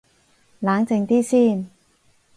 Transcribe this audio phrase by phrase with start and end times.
[0.61, 1.69] 冷靜啲先